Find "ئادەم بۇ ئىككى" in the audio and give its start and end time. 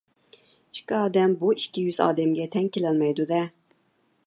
0.99-1.85